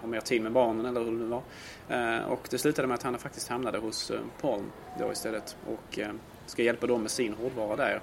[0.00, 1.42] ha mer tid med barnen eller hur det nu var.
[2.26, 5.56] Och det slutade med att han faktiskt hamnade hos Palm då istället.
[5.66, 5.98] Och
[6.46, 8.00] ska hjälpa dem med sin hårdvara där.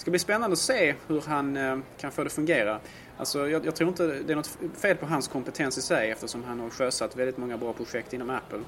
[0.00, 2.80] Det ska bli spännande att se hur han eh, kan få det att fungera.
[3.16, 6.44] Alltså, jag, jag, tror inte det är något fel på hans kompetens i sig eftersom
[6.44, 8.58] han har sjösatt väldigt många bra projekt inom Apple.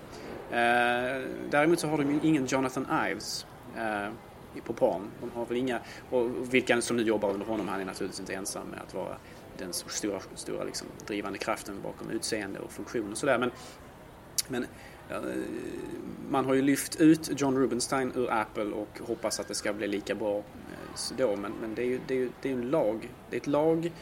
[0.51, 4.13] Eh, däremot så har de ingen Jonathan Ives eh,
[4.65, 5.11] på Palm.
[5.21, 8.35] De har väl inga, och vilka som nu jobbar under honom, han är naturligtvis inte
[8.35, 9.17] ensam med att vara
[9.59, 13.39] den stora, stora liksom, drivande kraften bakom utseende och funktion och sådär.
[13.39, 13.51] Men,
[14.49, 14.67] men
[16.33, 19.89] man har ju lyft ut John Rubenstein ur Apple och hoppas att det ska bli
[19.89, 21.37] lika bra eh, då.
[21.37, 23.09] Men, men det är ju det är, det är en lag.
[23.31, 23.93] Det är ett lag,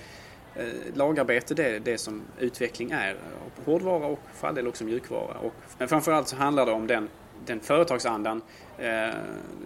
[0.55, 3.11] eh, lagarbete det är det som utveckling är.
[3.11, 5.39] Eh, hårdvara och för all del också mjukvara.
[5.39, 7.09] Och, men framförallt så handlar det om den,
[7.47, 8.43] den företagsandan,
[8.79, 9.15] eh,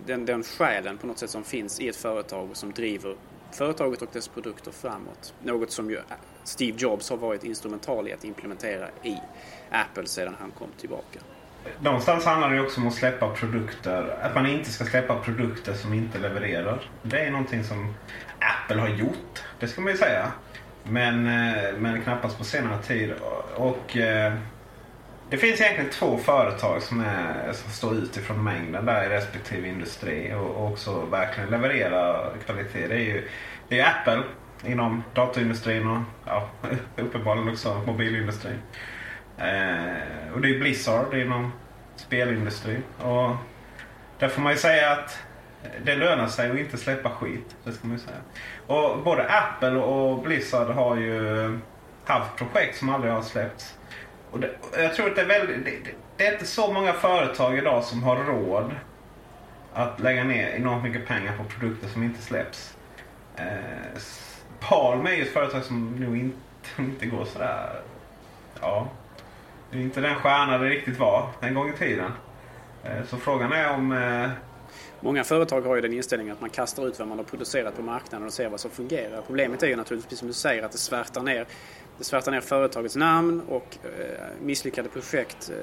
[0.06, 3.16] den, den själen på något sätt som finns i ett företag och som driver
[3.54, 5.34] företaget och dess produkter framåt.
[5.42, 5.98] Något som ju
[6.44, 9.16] Steve Jobs har varit instrumental i att implementera i
[9.70, 11.20] Apple sedan han kom tillbaka.
[11.80, 14.18] Någonstans handlar det också om att släppa produkter.
[14.22, 16.90] Att man inte ska släppa produkter som inte levererar.
[17.02, 17.94] Det är någonting som
[18.38, 19.42] Apple har gjort.
[19.60, 20.32] Det ska man ju säga.
[20.84, 23.12] Men, eh, men knappast på senare tid.
[23.12, 23.96] Och och
[25.34, 29.68] det finns egentligen två företag som, är, som står ut ifrån mängden där i respektive
[29.68, 32.88] industri och också verkligen levererar kvalitet.
[32.88, 33.28] Det är ju
[33.68, 34.22] det är Apple
[34.64, 36.48] inom datorindustrin och ja,
[36.96, 38.58] uppenbarligen också mobilindustrin.
[39.38, 41.52] Eh, och det är Blizzard inom
[41.96, 42.82] spelindustrin.
[42.98, 43.36] Och
[44.18, 45.18] där får man ju säga att
[45.84, 47.56] det lönar sig att inte släppa skit.
[47.64, 48.20] Det ska man ju säga.
[48.66, 51.58] Och både Apple och Blizzard har ju
[52.04, 53.78] haft projekt som aldrig har släppts.
[54.34, 55.64] Och det, jag tror att det är väldigt...
[55.64, 58.72] Det, det, är inte så många företag idag som har råd
[59.72, 62.76] att lägga ner enormt mycket pengar på produkter som inte släpps.
[63.36, 63.44] Eh,
[64.60, 66.38] Palm är ju ett företag som nog inte,
[66.78, 67.80] inte går sådär...
[68.60, 68.88] Ja,
[69.70, 72.12] det är inte den stjärna det riktigt var en gång i tiden.
[72.84, 73.92] Eh, så frågan är om...
[73.92, 74.30] Eh...
[75.00, 77.82] Många företag har ju den inställningen att man kastar ut vad man har producerat på
[77.82, 79.22] marknaden och ser vad som fungerar.
[79.26, 81.46] Problemet är ju naturligtvis som du säger att det svärtar ner,
[81.98, 83.90] det svärtar ner företagets namn och eh,
[84.42, 85.50] misslyckade projekt.
[85.50, 85.56] Eh,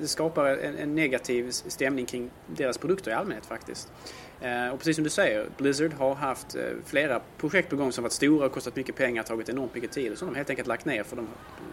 [0.00, 3.92] det skapar en, negativ stämning kring deras produkter i allmänhet faktiskt.
[4.40, 8.12] Eh, och precis som du säger, Blizzard har haft flera projekt på gång som varit
[8.12, 11.02] stora och kostat mycket pengar, tagit enormt mycket tid som de helt enkelt lagt ner
[11.02, 11.28] för de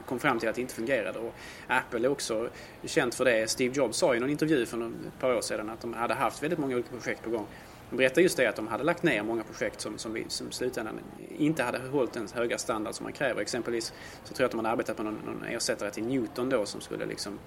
[0.06, 1.20] kom fram till att det inte fungerade.
[1.20, 1.34] Och
[1.68, 2.50] Apple är också
[2.84, 3.50] känt för det.
[3.50, 6.44] Steve Jobs sa i någon intervju för ett par år sedan att de hade haft
[6.44, 7.46] väldigt många olika projekt på gång.
[7.90, 10.52] De berättade just det att de hade lagt ner många projekt som, som, vi, som
[10.52, 11.00] slutändan
[11.38, 13.42] inte hade hållit den höga standard som man kräver.
[13.42, 13.94] Exempelvis
[14.24, 16.82] så tror jag att de hade arbetat på någon, någon ersättare till Newton då som
[16.82, 17.40] skulle liksom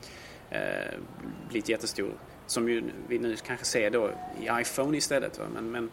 [0.51, 0.61] eh,
[1.49, 2.13] blivit jättestor.
[2.47, 5.39] Som ju vi nu kanske ser då i iPhone istället.
[5.39, 5.45] Va?
[5.55, 5.91] Men, men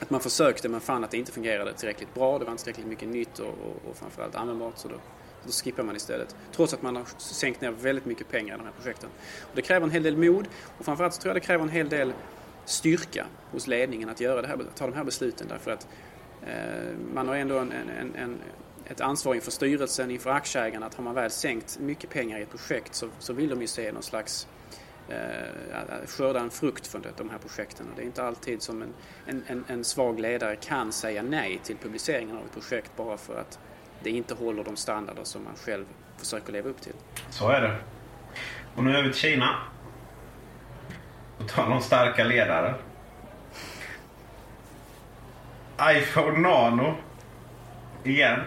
[0.00, 2.38] att man försökte men fann att det inte fungerade tillräckligt bra.
[2.38, 4.78] Det var inte tillräckligt mycket nytt och, och, och framförallt användbart.
[4.78, 4.94] Så då,
[5.44, 6.36] då skippar man istället.
[6.52, 9.10] Trots att man har sänkt ner väldigt mycket pengar i de här projekten.
[9.42, 10.48] Och det kräver en hel del mod
[10.78, 12.12] och framförallt så tror jag det kräver en hel del
[12.66, 15.46] styrka hos ledningen att göra det här, ta de här besluten.
[15.48, 15.88] Därför att
[16.46, 18.38] eh, man har ändå en, en, en,
[18.86, 22.50] ett ansvar inför styrelsen, inför aktieägarna att har man väl sänkt mycket pengar i ett
[22.50, 24.48] projekt så, så vill de ju se någon slags
[25.08, 27.86] eh, skörda en frukt från de här projekten.
[27.90, 28.82] Och det är inte alltid som
[29.26, 33.40] en, en, en, svag ledare kan säga nej till publiceringen av ett projekt bara för
[33.40, 33.58] att
[34.02, 35.84] det inte håller de standarder som man själv
[36.16, 36.92] försöker leva upp till.
[37.30, 37.76] Så är det.
[38.74, 39.56] Och nu över till Kina.
[41.46, 42.74] Tal om starka ledare.
[45.82, 46.94] iPhone Nano.
[48.04, 48.40] Igen.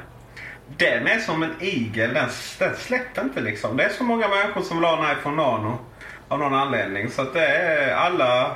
[0.77, 2.13] Den är som en igel.
[2.13, 3.77] Den, den släpper inte liksom.
[3.77, 5.77] Det är så många människor som vill ha en iPhone Nano.
[6.27, 7.09] Av någon anledning.
[7.09, 8.55] Så att det är alla,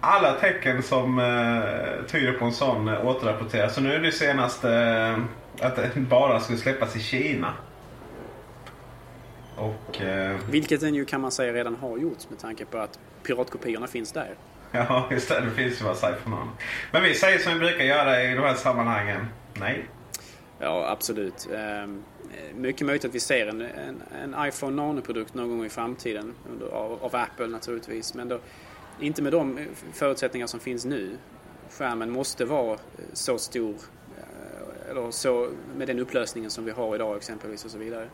[0.00, 3.74] alla tecken som eh, tyder på en sån eh, återrapporteras.
[3.74, 5.18] Så nu är det senast eh,
[5.60, 7.52] att den bara skulle släppas i Kina.
[9.56, 12.98] Och, eh, Vilket den ju kan man säga redan har gjorts med tanke på att
[13.26, 14.34] piratkopiorna finns där.
[14.72, 15.40] Ja, just det.
[15.40, 16.50] Det finns ju bara Nano.
[16.92, 19.26] Men vi säger som vi brukar göra i de här sammanhangen.
[19.54, 19.88] Nej.
[20.58, 21.48] Ja, absolut.
[21.54, 22.02] Ehm,
[22.54, 26.34] mycket möjligt att vi ser en, en, en iPhone Nano-produkt någon gång i framtiden.
[26.72, 28.14] Av, av, Apple naturligtvis.
[28.14, 28.38] Men då,
[29.00, 29.58] inte med de
[29.92, 31.16] förutsättningar som finns nu.
[31.70, 32.78] Skärmen måste vara
[33.12, 33.74] så stor.
[34.18, 38.08] eh, Eller så, med den upplösningen som vi har idag exempelvis och så vidare.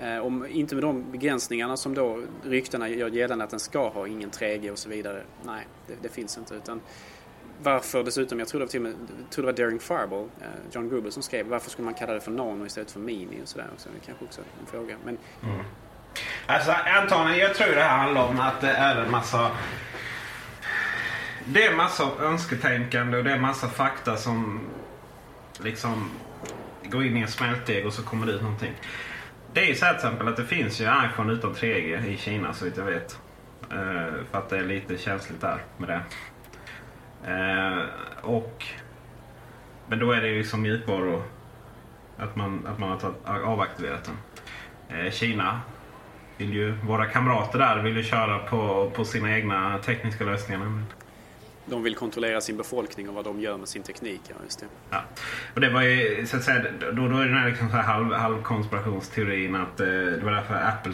[0.00, 4.06] Eh, om, inte med de begränsningarna som då ryktena gör gällande att den ska ha,
[4.06, 5.22] ingen 3G och så vidare.
[5.42, 6.54] Nej, det, det finns inte.
[6.54, 6.80] Utan
[7.62, 8.94] varför dessutom, jag tror det var, till med,
[9.30, 12.20] tror det var Daring Fireball, eh, John Gruber som skrev varför skulle man kalla det
[12.20, 13.88] för Nano istället för Mini och sådär också.
[13.88, 14.96] Det kanske också är en fråga.
[15.04, 15.64] Men mm.
[16.46, 19.50] Alltså antagligen, jag tror det här handlar om att det är en massa...
[21.44, 24.60] Det är massa önsketänkande och det är massa fakta som
[25.58, 26.10] liksom
[26.82, 28.72] går in i en smältdeg och så kommer det ut någonting.
[29.54, 32.16] Det är ju så här till exempel att det finns ju iPhone utan 3G i
[32.16, 33.18] Kina så vitt jag vet.
[33.72, 36.02] Uh, för att det är lite känsligt där med det.
[37.32, 37.84] Uh,
[38.22, 38.66] och...
[39.86, 41.22] Men då är det ju liksom mjukvaror.
[42.16, 44.10] Att man, att man har tagit, avaktiverat
[44.88, 44.98] den.
[44.98, 45.60] Uh, Kina
[46.36, 50.82] vill ju, våra kamrater där vill ju köra på, på sina egna tekniska lösningar
[51.66, 54.20] de vill kontrollera sin befolkning och vad de gör med sin teknik.
[54.28, 54.66] Ja, just det.
[54.90, 55.02] Ja.
[55.54, 57.82] Och det var ju, så att säga, då, då är den här liksom så här
[57.82, 60.92] halv, halvkonspirationsteorin att eh, det var därför Apple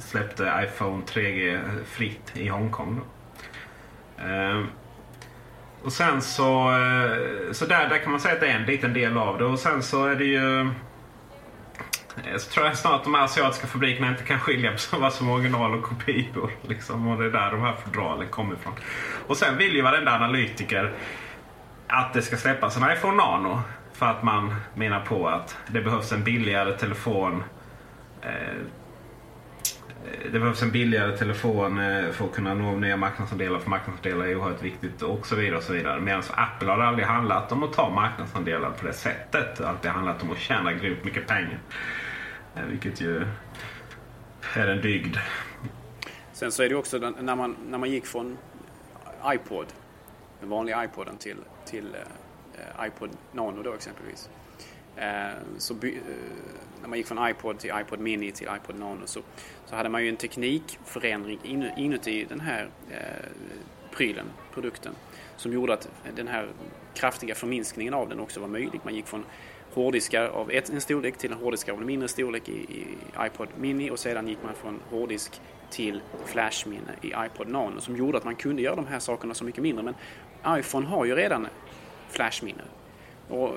[0.00, 3.00] släppte iPhone 3G fritt i Hongkong.
[3.00, 3.04] Då.
[4.24, 4.64] Eh,
[5.82, 8.92] och sen så, eh, så där, där kan man säga att det är en liten
[8.92, 9.44] del av det.
[9.44, 10.70] Och sen så är det ju...
[12.24, 15.28] Eh, så tror jag snart att de asiatiska fabrikerna inte kan skilja på vad som
[15.28, 16.50] är original och kopior.
[16.62, 18.72] Liksom, och det är där de här fodralen kommer ifrån.
[19.26, 20.92] Och sen vill ju varenda analytiker
[21.86, 23.60] att det ska släppas en iPhone Nano.
[23.92, 27.44] För att man menar på att det behövs en billigare telefon.
[28.22, 28.30] Eh,
[30.32, 33.58] det behövs en billigare telefon eh, för att kunna nå nya marknadsandelar.
[33.58, 35.56] För marknadsandelar är oerhört viktigt och så vidare.
[35.56, 36.00] och så vidare.
[36.00, 39.56] Medan för Apple har det aldrig handlat om att ta marknadsandelar på det sättet.
[39.56, 41.58] Det har alltid handlat om att tjäna grymt mycket pengar.
[42.56, 43.26] Eh, vilket ju
[44.56, 45.16] är en dygd.
[46.32, 48.38] Sen så är det ju också när man, när man gick från
[49.24, 49.66] iPod,
[50.40, 51.36] den vanliga iPoden till,
[51.66, 54.30] till eh, iPod Nano då exempelvis.
[54.96, 56.02] Eh, så by, eh,
[56.80, 59.20] när man gick från iPod till iPod Mini till iPod Nano så,
[59.66, 61.38] så hade man ju en teknikförändring
[61.76, 63.30] inuti den här eh,
[63.90, 64.92] prylen, produkten,
[65.36, 66.48] som gjorde att den här
[66.94, 68.80] kraftiga förminskningen av den också var möjlig.
[68.84, 69.24] Man gick från
[69.74, 72.86] hårddiskar av en storlek till en hårddisk av en mindre storlek i, i
[73.20, 78.18] iPod Mini och sedan gick man från hårddisk till flashminne i iPod Nano som gjorde
[78.18, 79.84] att man kunde göra de här sakerna så mycket mindre.
[79.84, 79.94] Men
[80.58, 81.46] iPhone har ju redan
[82.08, 82.62] flashminne.
[83.28, 83.54] Och eh,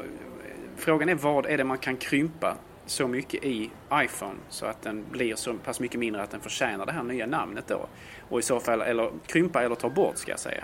[0.77, 5.05] frågan är vad är det man kan krympa så mycket i iPhone så att den
[5.11, 7.87] blir så pass mycket mindre att den förtjänar det här nya namnet då.
[8.29, 10.63] Och i så fall, eller krympa eller ta bort ska jag säga.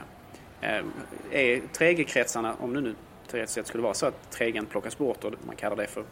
[0.61, 0.83] Eh,
[1.31, 2.95] är 3G-kretsarna, om du nu
[3.31, 6.03] teoretiskt sett skulle vara så att 3G plockas bort och man kallar det för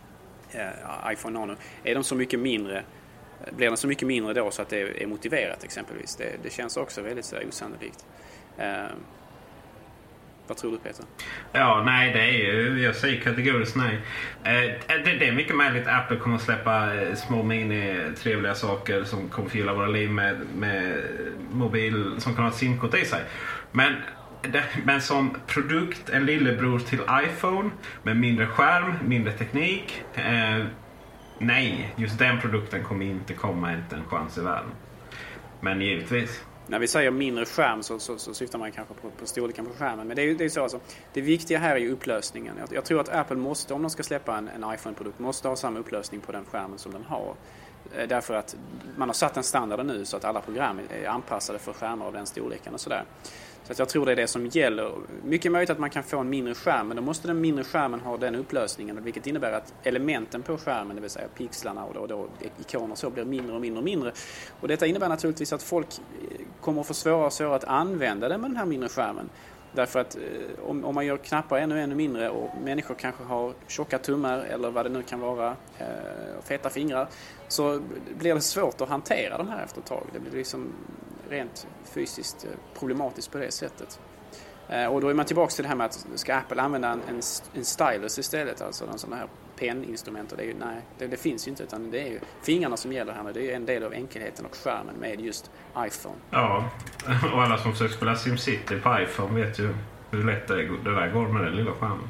[0.51, 2.83] eh, iPhone Nano, är de så mycket mindre
[3.51, 6.15] blir den så mycket mindre då så att det är motiverat exempelvis?
[6.15, 8.05] Det, det känns också väldigt så osannolikt.
[8.57, 8.85] Eh,
[10.47, 11.05] vad tror du Peter?
[11.51, 12.83] Ja, nej, det är ju...
[12.83, 14.01] Jag säger kategoriskt nej.
[14.43, 19.03] Eh, det, det är mycket möjligt att Apple kommer att släppa eh, små mini-trevliga saker
[19.03, 21.03] som kommer fylla våra liv med, med
[21.51, 23.21] mobil som kan ha ett simkort i sig.
[23.71, 23.93] Men,
[24.83, 27.69] men som produkt, en lillebror till iPhone
[28.03, 30.03] med mindre skärm, mindre teknik.
[30.13, 30.65] Eh,
[31.39, 34.71] nej, just den produkten kommer inte komma inte en chans i världen.
[35.61, 36.43] Men givetvis.
[36.67, 39.73] när vi säger mindre skärm så, så, så syftar man kanske på, på storleken på
[39.73, 40.07] skärmen.
[40.07, 40.79] Men det är ju det är så alltså,
[41.13, 42.55] det viktiga här är ju upplösningen.
[42.59, 45.55] Jag, jag, tror att Apple måste, om de ska släppa en, en iPhone-produkt, måste ha
[45.55, 47.35] samma upplösning på den skärmen som den har.
[47.95, 48.55] Eh, därför att
[48.97, 52.13] man har satt en standard nu så att alla program är anpassade för skärmar av
[52.13, 53.03] den storleken och sådär.
[53.67, 54.91] Så att jag tror det är det som gäller.
[55.23, 57.99] Mycket möjligt att man kan få en mindre skärm, men då måste den mindre skärmen
[57.99, 62.07] ha den upplösningen, vilket innebär att elementen på skärmen, det vill säga pixlarna och då,
[62.07, 62.27] då
[62.59, 64.11] ikoner så, blir mindre och mindre och mindre.
[64.61, 68.29] Och detta innebär naturligtvis att folk eh, kommer att få svårare och svårare att använda
[68.29, 69.29] den med den här mindre skärmen.
[69.73, 73.53] Därför att eh, om, om man gör knappar ännu, ännu mindre och människor kanske har
[73.67, 75.85] tjocka tummar eller vad det nu kan vara, eh,
[76.43, 77.07] feta fingrar,
[77.47, 77.81] så
[78.19, 80.03] blir det svårt att hantera de här efter ett tag.
[80.13, 80.73] Det blir liksom
[81.29, 83.99] rent fysiskt eh, problematiskt på det sättet.
[84.69, 87.21] Eh, och då är man tillbaka till det här med att ska Apple använda en,
[87.55, 89.27] en, stylus istället, alltså en sån här
[89.59, 90.31] penninstrument.
[90.31, 92.77] Och det, är ju, nej, det, det, finns ju inte utan det är ju fingrarna
[92.77, 93.33] som gäller här nu.
[93.33, 96.15] Det är ju en del av enkelheten och skärmen med just iPhone.
[96.29, 96.69] Ja,
[97.33, 99.75] och alla som försöker spela SimCity på iPhone vet ju
[100.11, 102.09] hur lätt det, det där går med den lilla skärmen.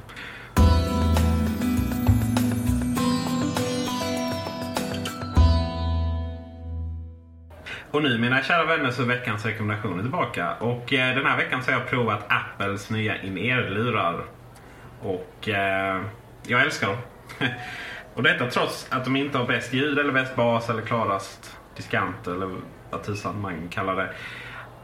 [7.92, 10.54] Och nu mina kära vänner så är veckans rekommendationer tillbaka.
[10.54, 14.24] Och eh, den här veckan så har jag provat Apples nya in-ear-lurar.
[15.02, 16.02] Och eh,
[16.48, 16.98] jag älskar dem.
[18.14, 22.28] och detta trots att de inte har bäst ljud eller bäst bas eller klarast diskant
[22.28, 22.56] eller
[22.90, 24.10] vad tusan man kallar det.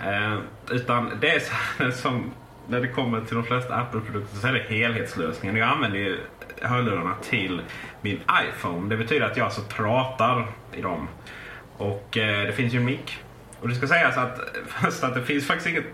[0.10, 0.38] Eh,
[0.72, 2.32] utan det är så som
[2.68, 5.58] när det kommer till de flesta Apple-produkter så är det helhetslösningen.
[5.58, 6.20] Jag använder ju
[6.62, 7.62] hörlurarna till
[8.02, 8.90] min iPhone.
[8.90, 11.08] Det betyder att jag alltså pratar i dem.
[11.78, 13.24] Och eh, det finns ju en mick.
[13.60, 15.86] Och det ska sägas att, först att det finns faktiskt inget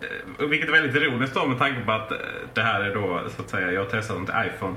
[0.00, 2.18] eh, vilket är väldigt ironiskt då med tanke på att eh,
[2.54, 4.74] det här är då så att säga, jag har testat dem till iPhone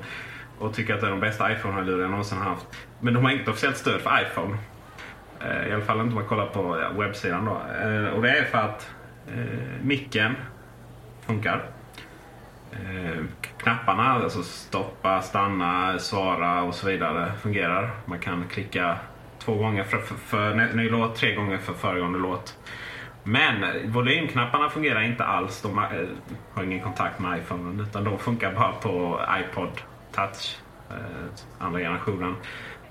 [0.60, 2.66] och tycker att det är de bästa iPhone-hörlurar jag någonsin haft.
[3.00, 4.58] Men de har inte officiellt stöd för iPhone.
[5.40, 7.52] Eh, I alla fall inte om man kollar på webbsidan då.
[8.16, 8.90] Och det är för att
[9.28, 10.36] eh, micken
[11.26, 11.64] funkar.
[12.72, 13.24] Eh,
[13.58, 17.92] knapparna, alltså stoppa, stanna, svara och så vidare fungerar.
[18.06, 18.98] Man kan klicka
[19.48, 22.58] två gånger för, för, för ny låt, tre gånger för föregående låt.
[23.24, 25.62] Men volymknapparna fungerar inte alls.
[25.62, 26.10] De har,
[26.54, 29.70] har ingen kontakt med iPhone utan de funkar bara på iPod
[30.12, 30.58] Touch,
[30.90, 30.96] eh,
[31.60, 32.36] andra generationen,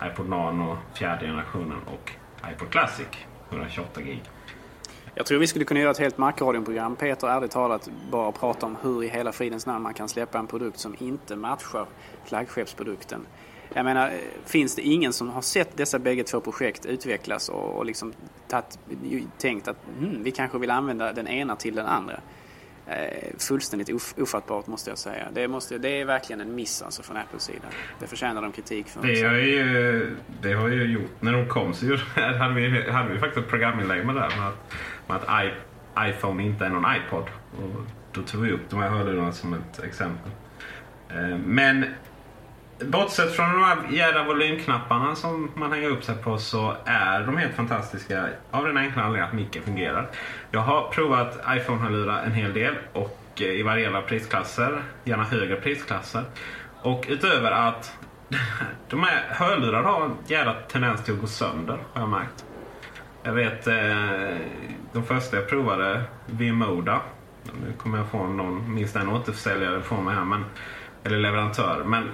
[0.02, 2.12] iPod Nano, fjärde generationen och
[2.52, 4.22] iPod Classic, 128 gig.
[5.14, 8.76] Jag tror vi skulle kunna göra ett helt Macradion-program, Peter, ärligt talat, bara prata om
[8.82, 11.86] hur i hela fridens namn man kan släppa en produkt som inte matchar
[12.24, 13.26] flaggskeppsprodukten.
[13.76, 14.12] Jag menar,
[14.44, 18.12] finns det ingen som har sett dessa bägge två projekt utvecklas och, och liksom
[18.48, 18.78] tatt,
[19.38, 22.20] tänkt att hmm, vi kanske vill använda den ena till den andra?
[22.86, 25.28] Eh, fullständigt of, ofattbart måste jag säga.
[25.32, 27.68] Det, måste, det är verkligen en miss alltså från Apples sida.
[27.98, 29.02] Det förtjänar de kritik för.
[29.02, 31.86] Det har ju, det har ju gjort, när de kom så
[32.38, 34.74] hade vi, hade vi faktiskt ett programinlägg med det med att,
[35.06, 35.50] med att I,
[36.10, 37.24] iPhone inte är någon iPod.
[37.58, 40.30] Och då tog vi upp de här hörlurarna som ett exempel.
[41.08, 41.84] Eh, men
[42.80, 47.36] Bortsett från de här jävla volymknapparna som man hänger upp sig på så är de
[47.36, 50.10] helt fantastiska av den enkla anledningen att micken fungerar.
[50.50, 56.22] Jag har provat iPhone-hörlurar en hel del och eh, i varierande prisklasser, gärna högre prisklasser.
[56.82, 57.92] Och utöver att
[58.88, 62.44] de här hörlurarna har en jävla tendens till att gå sönder har jag märkt.
[63.22, 64.36] Jag vet eh,
[64.92, 67.00] de första jag provade, Vimoda.
[67.42, 70.44] Nu kommer jag få någon, minst en återförsäljare från mig här, men,
[71.04, 71.84] eller leverantör.
[71.84, 72.10] Men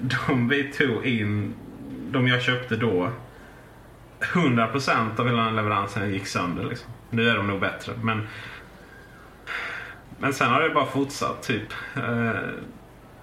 [0.28, 1.54] de vi tog in,
[2.10, 3.10] de jag köpte då,
[4.20, 6.64] 100% av hela den leveransen gick sönder.
[6.64, 6.90] Liksom.
[7.10, 7.92] Nu är de nog bättre.
[8.02, 8.28] Men,
[10.18, 11.42] men sen har det bara fortsatt.
[11.42, 11.72] typ.
[11.96, 12.40] Eh,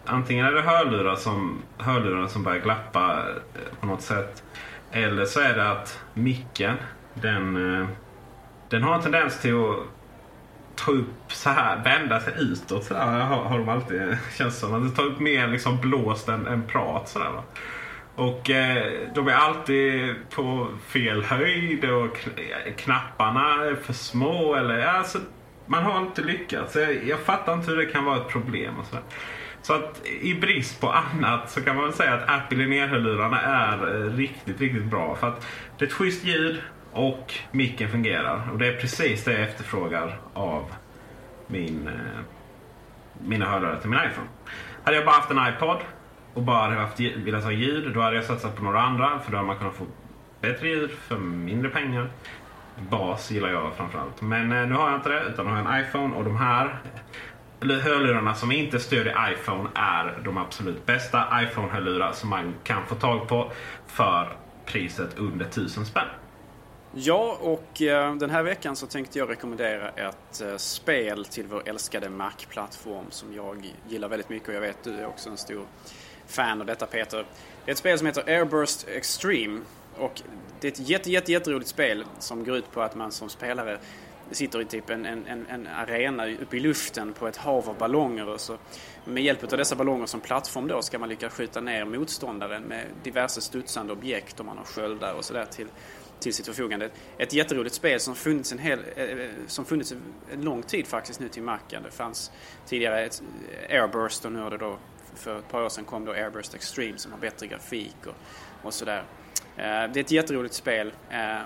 [0.06, 4.44] antingen är det hörlurar som, hörlurar som börjar glappa eh, på något sätt.
[4.92, 6.76] Eller så är det att micken,
[7.14, 7.88] den, eh,
[8.70, 9.95] den har en tendens till att
[10.76, 12.84] ta upp så här, vända sig utåt.
[12.84, 14.88] Så där, har, har de alltid, känns som.
[14.88, 17.10] Att ta tar upp mer liksom blåst än, än prat.
[17.10, 17.44] Så där, va?
[18.16, 22.18] Och eh, de är alltid på fel höjd och
[22.78, 24.56] knapparna är för små.
[24.56, 25.20] Eller, alltså,
[25.66, 26.76] man har inte lyckats.
[26.76, 28.80] Jag, jag fattar inte hur det kan vara ett problem.
[28.80, 28.98] Och så,
[29.62, 33.42] så att i brist på annat så kan man väl säga att Apple i hörlurarna
[33.42, 35.16] är eh, riktigt, riktigt bra.
[35.16, 35.48] För att
[35.78, 36.62] det är ett schysst ljud.
[36.96, 38.50] Och micken fungerar.
[38.52, 40.72] Och det är precis det jag efterfrågar av
[41.48, 42.22] min, eh,
[43.22, 44.28] mina hörlurar till min iPhone.
[44.84, 45.78] Hade jag bara haft en iPod
[46.34, 49.20] och bara haft, velat ha ljud, då hade jag satsat på några andra.
[49.20, 49.86] För då hade man kunnat få
[50.42, 52.10] bättre ljud för mindre pengar.
[52.90, 54.22] Bas gillar jag framförallt.
[54.22, 56.16] Men eh, nu har jag inte det, utan har jag en iPhone.
[56.16, 56.80] Och de här
[57.62, 62.96] eh, hörlurarna som inte stödjer iPhone är de absolut bästa iPhone-hörlurar som man kan få
[62.96, 63.52] tag på
[63.88, 66.08] för priset under 1000 spänn.
[66.98, 71.70] Ja, och eh, den här veckan så tänkte jag rekommendera ett eh, spel till vår
[71.70, 75.66] älskade Mac-plattform som jag gillar väldigt mycket och jag vet du är också en stor
[76.28, 77.26] fan av detta Peter.
[77.66, 79.62] Det är ett spel som heter Airburst Extreme
[79.98, 80.22] och
[80.60, 83.78] det är ett jätte, jätte, jätteroligt spel som går ut på att man som spelare
[84.32, 88.30] sitter i typ en, en, en arena uppe i luften på ett hav av ballonger
[88.30, 88.58] och så
[89.06, 92.86] med hjälp av dessa ballonger som plattform då ska man lyckas skjuta ner motståndaren med
[93.04, 95.68] diverse studsande objekt och man har sköldar och sådär till,
[96.26, 96.90] till sitt förfogande.
[97.18, 99.94] Ett jätteroligt spel som funnits en, hel, eh, eh, som funnits
[100.32, 101.84] en lång tid faktiskt nu till Macen.
[101.84, 102.32] Det fanns
[102.66, 103.24] tidigare ett
[103.70, 104.78] eh, Airburst och nu har det då
[105.16, 108.14] för ett par år sedan kom då Airburst Extreme som har bättre grafik och,
[108.64, 109.04] och sådär.
[109.56, 110.94] Det är ett jätteroligt spel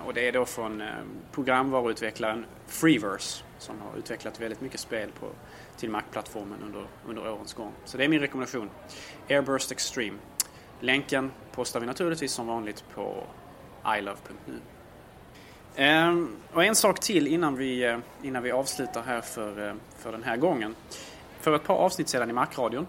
[0.05, 0.83] och det är då från
[1.31, 5.29] programvaruutvecklaren Freeverse som har utvecklat väldigt mycket spel på,
[5.77, 7.71] till Mac-plattformen under, under årens gång.
[7.85, 8.69] Så det är min rekommendation.
[9.29, 10.17] Airburst Extreme.
[10.79, 13.23] Länken postar vi naturligtvis som vanligt på
[13.85, 14.59] ilove.nu.
[15.75, 20.11] Ehm, och en sak till innan vi, eh, innan vi avslutar här för, eh, för
[20.11, 20.75] den här gången.
[21.39, 22.87] För ett par avsnitt sedan i Macradion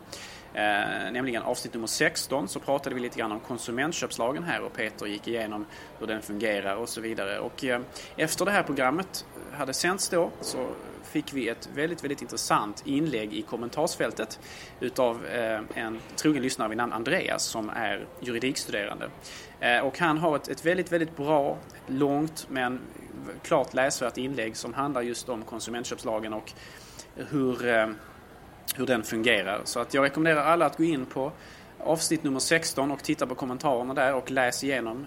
[0.55, 5.07] Eh, nämligen avsnitt nummer 16 så pratade vi lite grann om konsumentköpslagen här och Peter
[5.07, 5.67] gick igenom
[5.99, 7.39] hur den fungerar och så vidare.
[7.39, 7.81] Och eh,
[8.17, 10.69] efter det här programmet hade sänts då så
[11.05, 14.41] fick vi ett väldigt, väldigt intressant inlägg i kommentarsfältet
[14.81, 19.11] utav eh, en trogen lyssnare vid namn Andreas som är juridikstuderande.
[19.61, 22.81] Eh, och han har ett, ett väldigt, väldigt bra, långt men
[23.43, 26.53] klart läsvärt inlägg som handlar just om konsumentköpslagen och
[27.15, 27.89] hur eh,
[28.77, 29.61] hur den fungerar.
[29.65, 31.33] Så att jag rekommenderar alla att gå in på
[31.79, 35.07] avsnitt nummer 16 och titta på kommentarerna där och läs igenom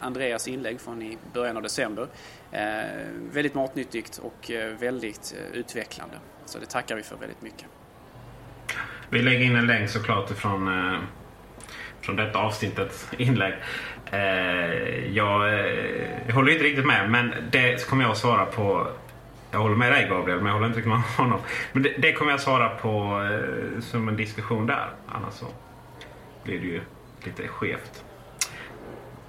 [0.00, 2.08] Andreas inlägg från i början av december.
[2.52, 2.60] Eh,
[3.32, 6.16] väldigt matnyttigt och eh, väldigt eh, utvecklande.
[6.44, 7.66] Så det tackar vi för väldigt mycket.
[9.10, 10.98] Vi lägger in en länk såklart ifrån eh,
[12.00, 13.54] från detta avsnittets inlägg.
[14.10, 14.20] Eh,
[15.14, 15.52] jag,
[16.26, 18.88] jag håller inte riktigt med men det kommer jag att svara på
[19.52, 21.40] jag håller med dig Gabriel, men jag håller inte riktigt med honom.
[21.72, 24.90] Men det, det kommer jag svara på eh, som en diskussion där.
[25.08, 25.46] Annars så
[26.44, 26.80] blir det ju
[27.24, 28.04] lite skevt.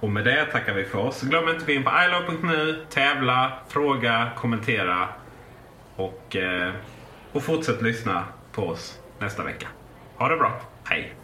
[0.04, 1.22] Och med det tackar vi för oss.
[1.22, 5.08] Glöm inte att gå in på ilove.nu, tävla, fråga, kommentera
[5.96, 6.72] och, eh,
[7.32, 9.68] och fortsätt lyssna på oss nästa vecka.
[10.16, 10.60] Ha det bra.
[10.84, 11.23] Hej!